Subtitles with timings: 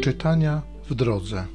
[0.00, 1.46] Czytania w drodze.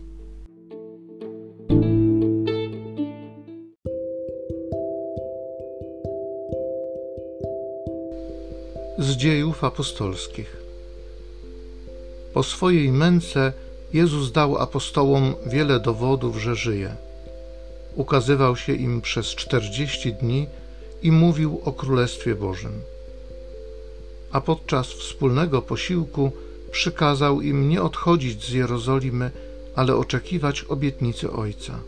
[9.00, 10.58] Z dziejów apostolskich.
[12.34, 13.54] Po swojej męce
[13.94, 16.96] Jezus dał apostołom wiele dowodów, że żyje.
[17.96, 20.48] Ukazywał się im przez czterdzieści dni
[21.02, 22.82] i mówił o Królestwie Bożym.
[24.32, 26.32] A podczas wspólnego posiłku
[26.76, 29.32] przykazał im nie odchodzić z Jerozolimy,
[29.76, 31.80] ale oczekiwać obietnicy Ojca.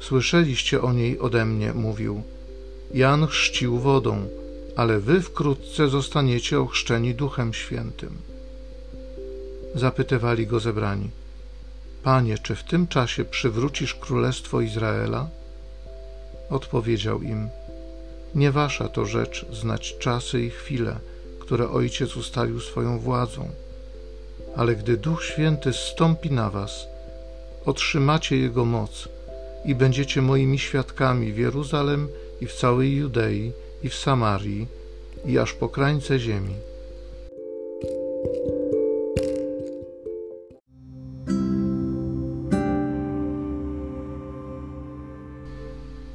[0.00, 2.22] Słyszeliście o niej ode mnie, mówił.
[2.94, 4.28] Jan chrzcił wodą,
[4.76, 8.14] ale wy wkrótce zostaniecie ochrzczeni Duchem Świętym.
[9.74, 11.10] Zapytywali go zebrani:
[12.02, 15.28] Panie, czy w tym czasie przywrócisz królestwo Izraela?
[16.50, 17.48] Odpowiedział im:
[18.34, 20.96] Nie wasza to rzecz znać czasy i chwile
[21.48, 23.48] które Ojciec ustalił swoją władzą.
[24.56, 26.86] Ale gdy Duch Święty stąpi na was,
[27.64, 29.08] otrzymacie Jego moc
[29.64, 32.08] i będziecie moimi świadkami w Jeruzalem
[32.40, 34.66] i w całej Judei i w Samarii
[35.24, 36.54] i aż po krańce ziemi.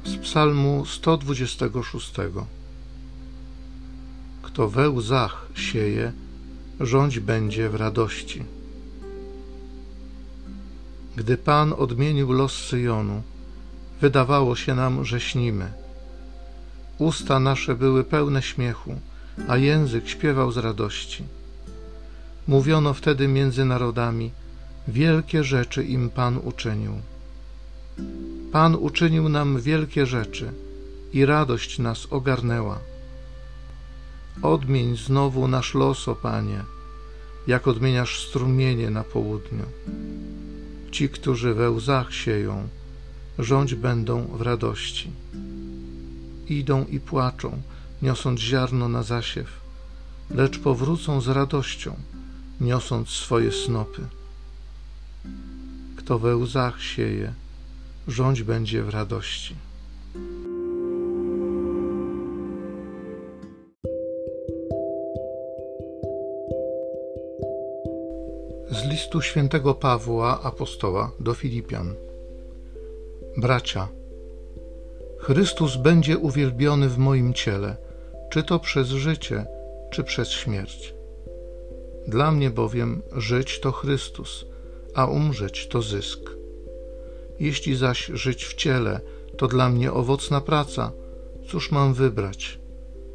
[0.04, 2.12] Z Psalmu 126
[4.54, 6.12] kto we łzach sieje,
[6.80, 8.44] rządź będzie w radości.
[11.16, 13.22] Gdy Pan odmienił los Syjonu,
[14.00, 15.72] wydawało się nam, że śnimy.
[16.98, 18.94] Usta nasze były pełne śmiechu,
[19.48, 21.24] a język śpiewał z radości.
[22.48, 24.30] Mówiono wtedy między narodami,
[24.88, 26.92] wielkie rzeczy im Pan uczynił.
[28.52, 30.52] Pan uczynił nam wielkie rzeczy
[31.12, 32.93] i radość nas ogarnęła.
[34.42, 36.64] Odmień znowu nasz los, o Panie,
[37.46, 39.64] jak odmieniasz strumienie na południu.
[40.90, 42.68] Ci, którzy we łzach sieją,
[43.38, 45.10] rządź będą w radości.
[46.48, 47.62] Idą i płaczą,
[48.02, 49.60] niosąc ziarno na zasiew,
[50.30, 51.96] lecz powrócą z radością,
[52.60, 54.02] niosąc swoje snopy.
[55.96, 57.32] Kto we łzach sieje,
[58.08, 59.54] rządź będzie w radości.
[68.74, 71.94] Z listu świętego Pawła apostoła do Filipian.
[73.36, 73.88] Bracia,
[75.18, 77.76] Chrystus będzie uwielbiony w moim ciele,
[78.30, 79.46] czy to przez życie,
[79.90, 80.94] czy przez śmierć.
[82.06, 84.44] Dla mnie bowiem żyć to Chrystus,
[84.94, 86.30] a umrzeć to zysk.
[87.40, 89.00] Jeśli zaś żyć w ciele,
[89.36, 90.92] to dla mnie owocna praca,
[91.48, 92.58] cóż mam wybrać?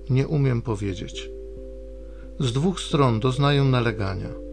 [0.10, 1.30] Nie umiem powiedzieć.
[2.40, 4.49] Z dwóch stron doznaję nalegania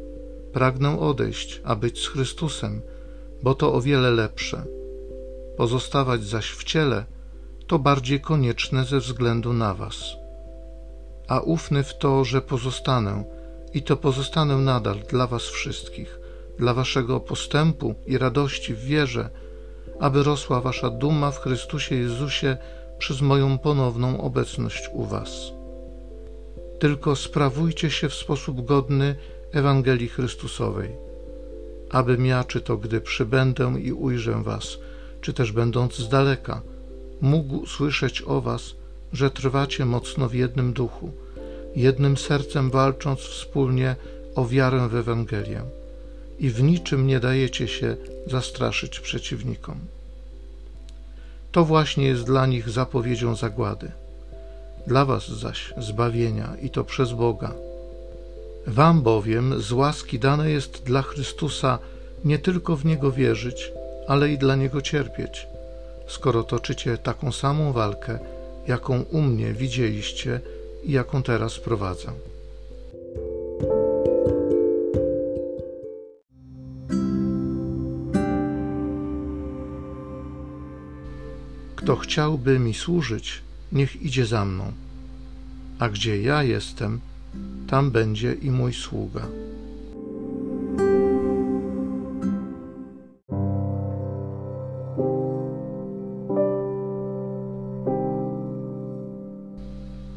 [0.56, 2.82] Pragnę odejść, a być z Chrystusem,
[3.42, 4.64] bo to o wiele lepsze.
[5.56, 7.04] Pozostawać zaś w ciele
[7.66, 10.16] to bardziej konieczne ze względu na Was.
[11.28, 13.24] A ufny w to, że pozostanę,
[13.74, 16.20] i to pozostanę nadal dla Was wszystkich,
[16.58, 19.30] dla Waszego postępu i radości w wierze,
[20.00, 22.56] aby rosła Wasza duma w Chrystusie Jezusie
[22.98, 25.52] przez moją ponowną obecność u Was.
[26.78, 29.16] Tylko sprawujcie się w sposób godny
[29.52, 30.90] Ewangelii Chrystusowej,
[31.90, 34.78] abym ja, czy to gdy przybędę i ujrzę Was,
[35.20, 36.62] czy też będąc z daleka,
[37.20, 38.74] mógł słyszeć o Was,
[39.12, 41.10] że trwacie mocno w jednym duchu,
[41.76, 43.96] jednym sercem walcząc wspólnie
[44.34, 45.62] o wiarę w Ewangelię.
[46.38, 47.96] I w niczym nie dajecie się
[48.26, 49.76] zastraszyć przeciwnikom.
[51.52, 53.90] To właśnie jest dla nich zapowiedzią zagłady,
[54.86, 57.54] dla Was zaś zbawienia i to przez Boga
[58.66, 61.78] Wam bowiem z łaski dane jest dla Chrystusa
[62.24, 63.72] nie tylko w Niego wierzyć,
[64.08, 65.46] ale i dla Niego cierpieć,
[66.06, 68.18] skoro toczycie taką samą walkę,
[68.66, 70.40] jaką u mnie widzieliście
[70.84, 72.12] i jaką teraz prowadzę.
[81.76, 83.42] Kto chciałby mi służyć,
[83.72, 84.72] niech idzie za mną,
[85.78, 87.00] a gdzie ja jestem,
[87.66, 89.22] tam będzie i mój sługa.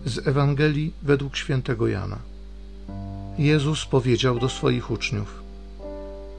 [0.05, 2.17] Z Ewangelii według świętego Jana.
[3.37, 5.43] Jezus powiedział do swoich uczniów: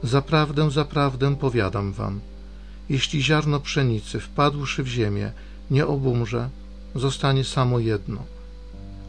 [0.03, 2.19] Zaprawdę, zaprawdę powiadam wam,
[2.89, 5.31] jeśli ziarno pszenicy wpadłszy w ziemię
[5.71, 6.49] nie obumrze,
[6.95, 8.23] zostanie samo jedno,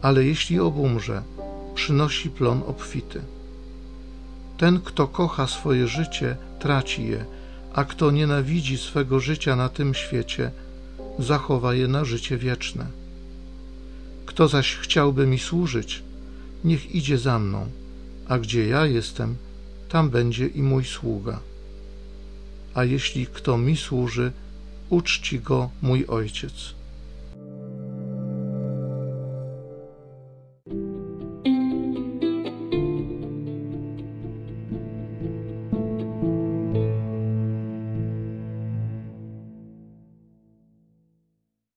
[0.01, 1.23] ale jeśli obumrze,
[1.75, 3.21] przynosi plon obfity.
[4.57, 7.25] Ten, kto kocha swoje życie, traci je,
[7.73, 10.51] a kto nienawidzi swego życia na tym świecie,
[11.19, 12.85] zachowa je na życie wieczne.
[14.25, 16.03] Kto zaś chciałby mi służyć,
[16.63, 17.67] niech idzie za mną,
[18.27, 19.35] a gdzie ja jestem,
[19.89, 21.39] tam będzie i mój sługa.
[22.73, 24.31] A jeśli kto mi służy,
[24.89, 26.53] uczci go mój ojciec.